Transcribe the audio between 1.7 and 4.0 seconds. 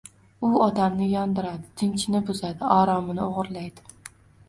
tinchini buzadi, oromini o‘g‘rilaydi.